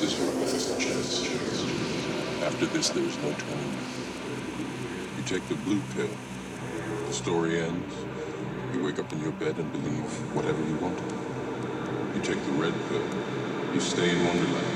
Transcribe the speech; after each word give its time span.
After 0.00 0.14
this, 2.66 2.90
there 2.90 3.02
is 3.02 3.16
no 3.16 3.32
turning 3.32 3.70
back. 3.72 3.90
You 5.16 5.22
take 5.26 5.48
the 5.48 5.56
blue 5.56 5.80
pill, 5.92 6.08
the 7.08 7.12
story 7.12 7.60
ends. 7.60 7.94
You 8.72 8.84
wake 8.84 9.00
up 9.00 9.12
in 9.12 9.18
your 9.18 9.32
bed 9.32 9.56
and 9.58 9.72
believe 9.72 10.36
whatever 10.36 10.62
you 10.62 10.76
want. 10.76 11.00
You 12.14 12.22
take 12.22 12.40
the 12.46 12.52
red 12.52 12.74
pill, 12.88 13.02
you 13.74 13.80
stay 13.80 14.08
in 14.10 14.24
Wonderland, 14.24 14.66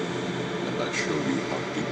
and 0.66 0.82
I 0.82 0.90
show 0.92 1.14
you 1.14 1.38
how 1.50 1.58
deep 1.72 1.86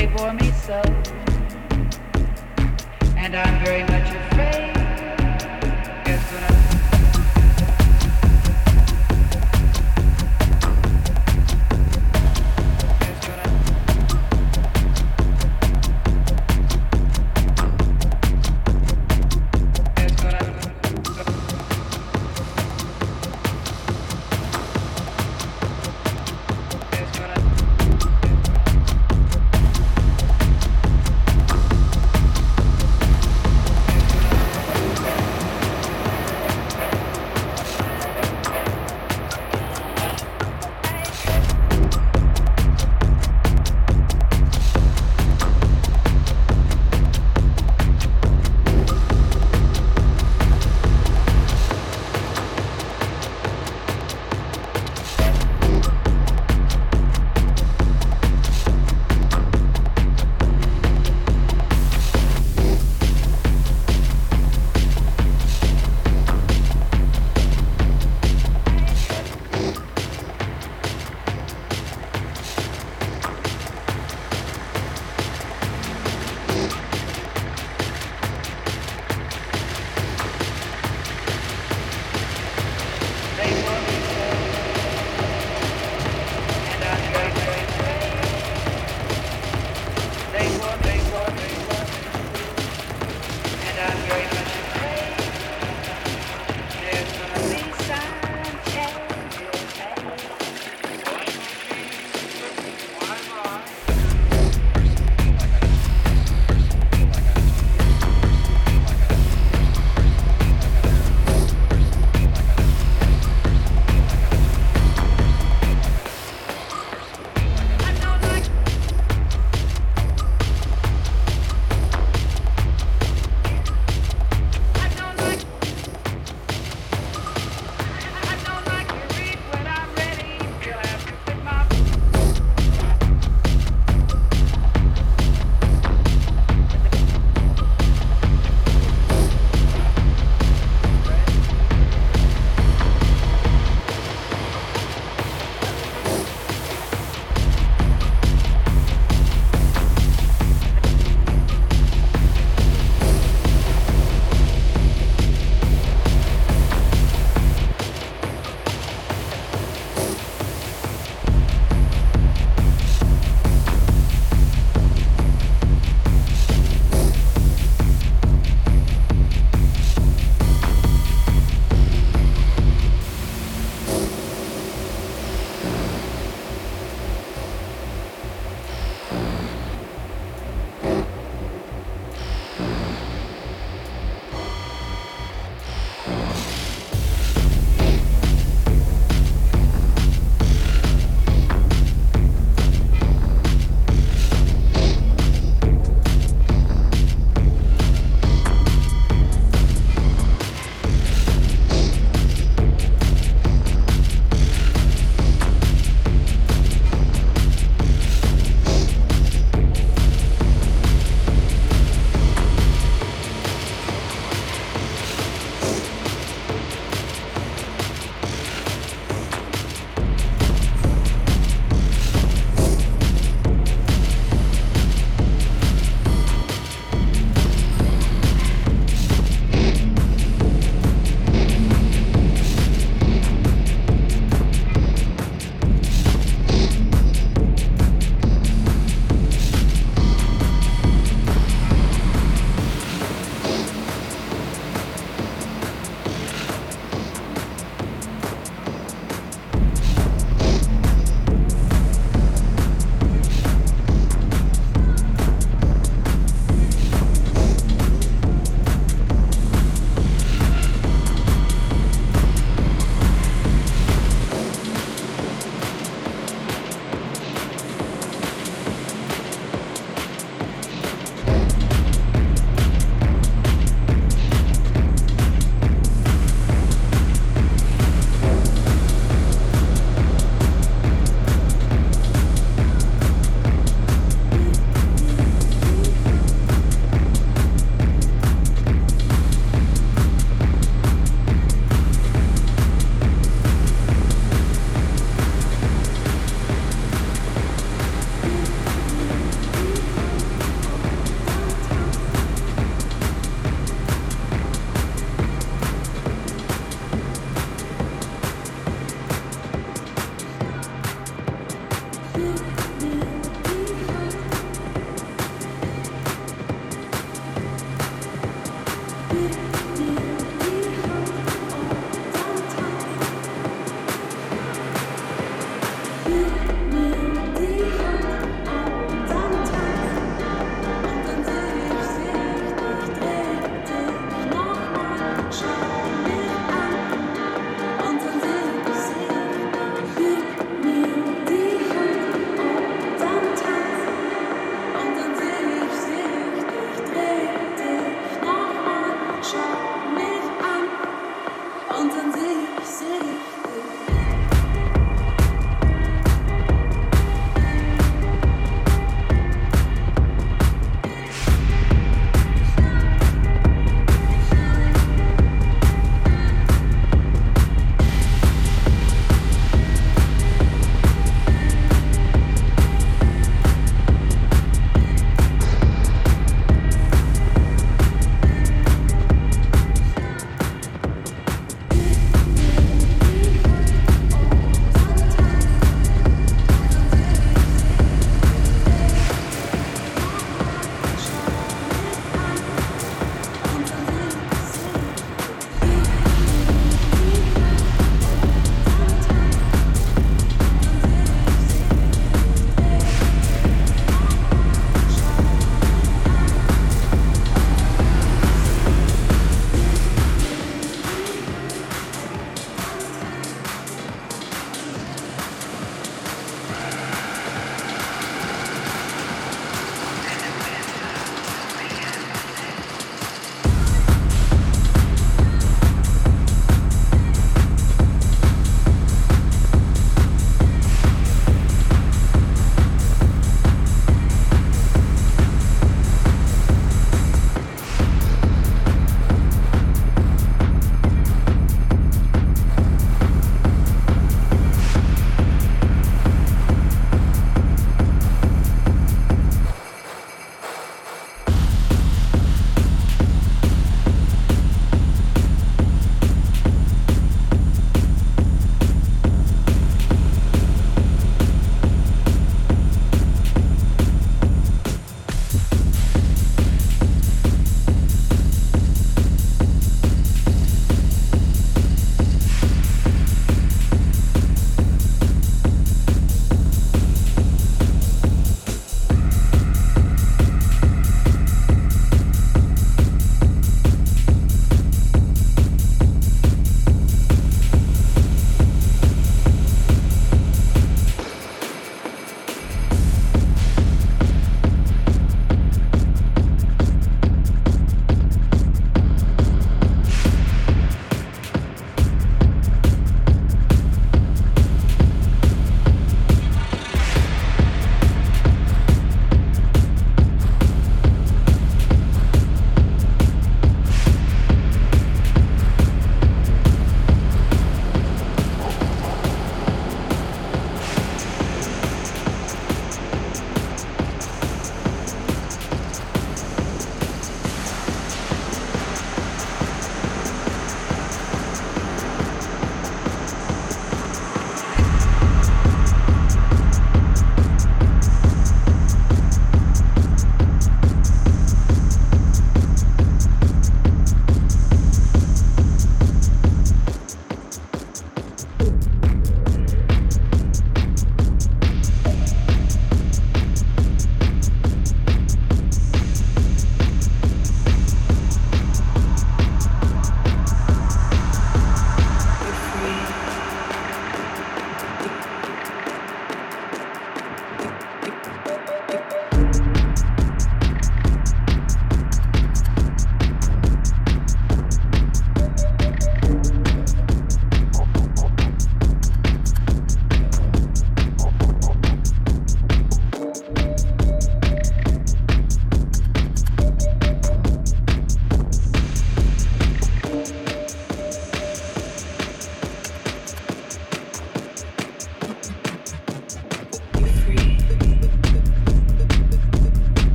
they 0.00 0.06
bore 0.16 0.32
me 0.32 0.50
so, 0.52 0.80
and 3.18 3.36
I'm 3.36 3.62
very 3.62 3.89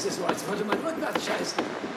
Scheiß 0.00 0.06
ist, 0.06 0.18
so 0.18 0.24
als 0.24 0.48
wollte 0.48 0.64
man 0.64 0.82
irgendwas 0.82 1.14
scheißen. 1.26 1.89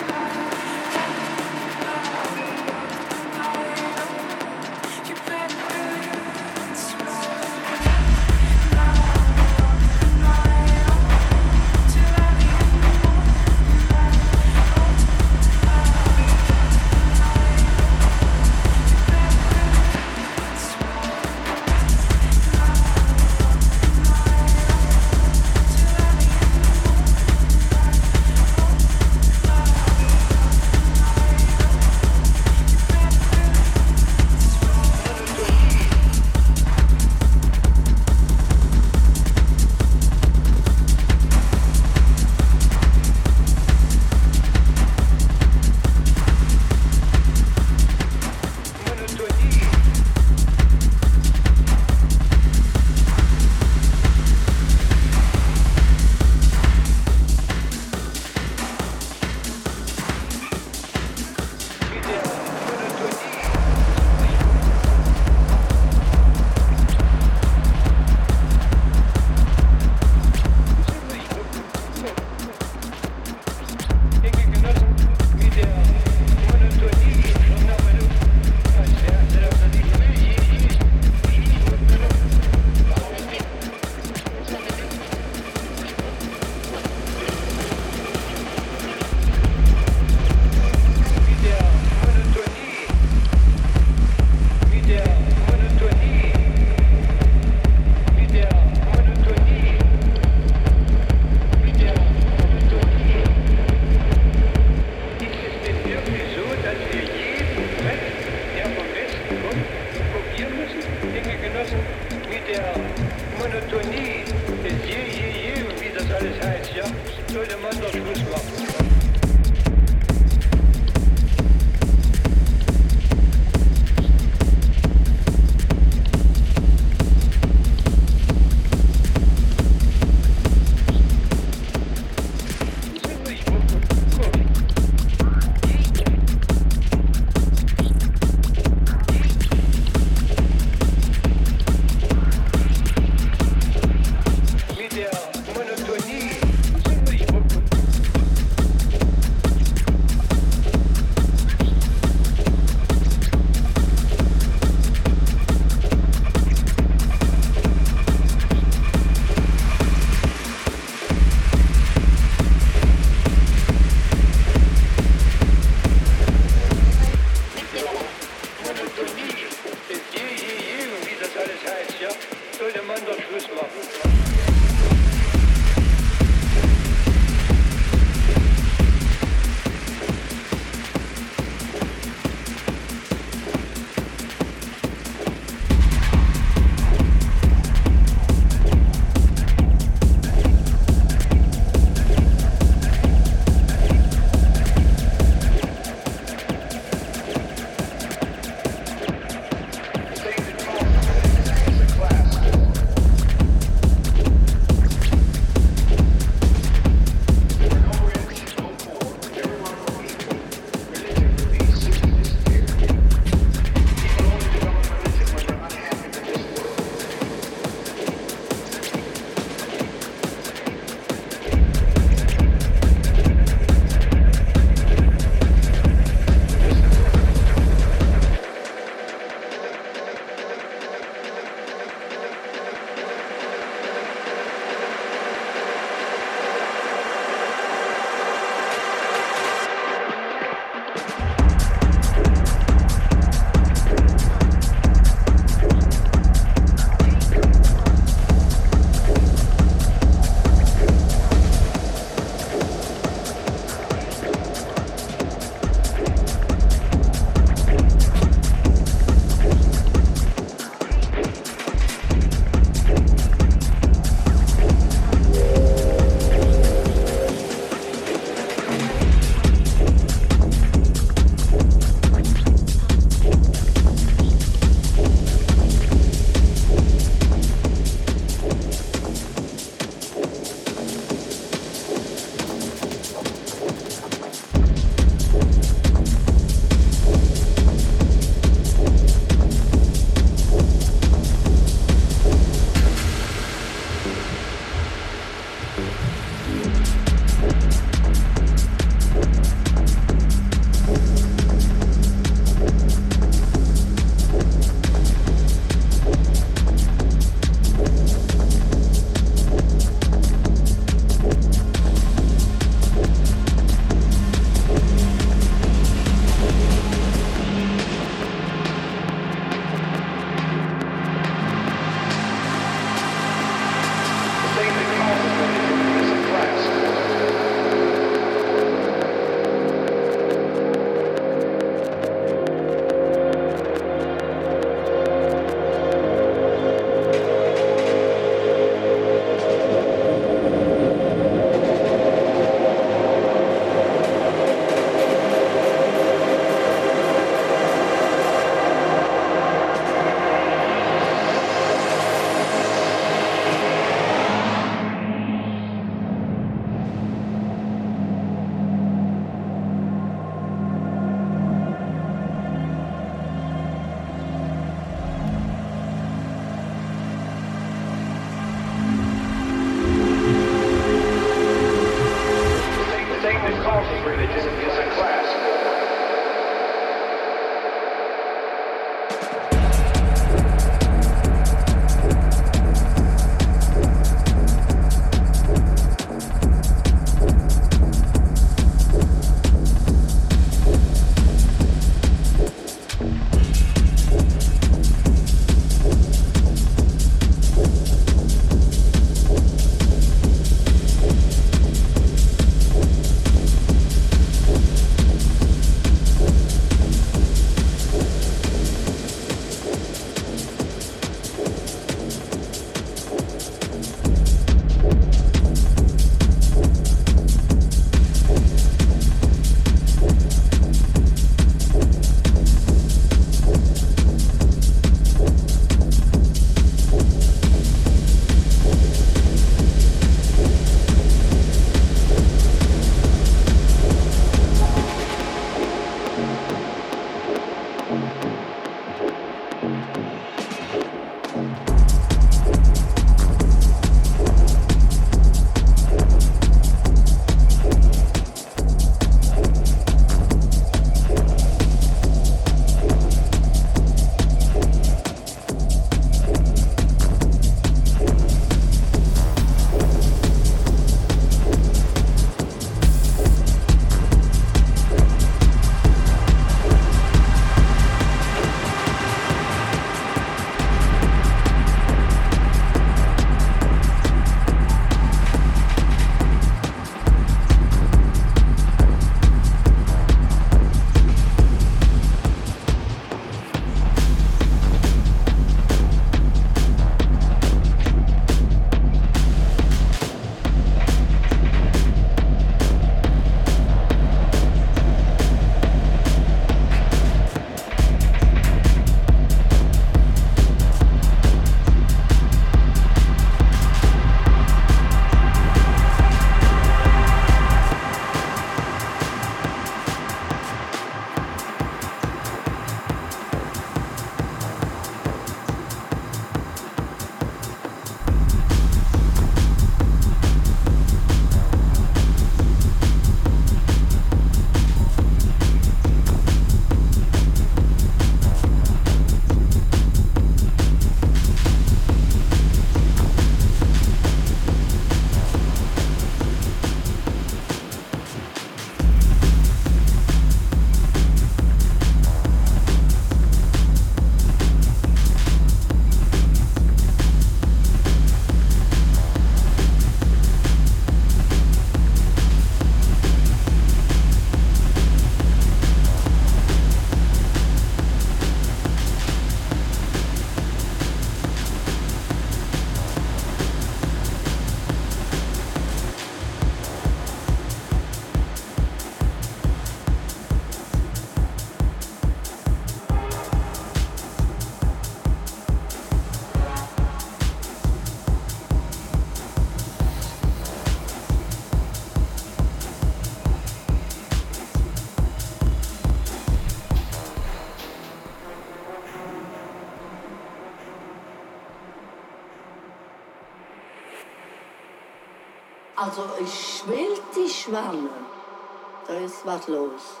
wat 599.23 599.47
los. 599.47 600.00